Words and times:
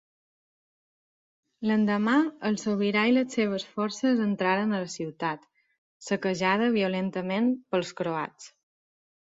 L'endemà, 1.71 2.15
el 2.49 2.57
sobirà 2.63 3.03
i 3.11 3.15
les 3.17 3.37
seves 3.39 3.67
forces 3.75 4.25
entraren 4.27 4.75
a 4.79 4.83
la 4.87 4.91
ciutat, 4.97 5.45
saquejada 6.09 6.75
violentament 6.81 7.57
pels 7.71 7.99
croats. 8.03 8.55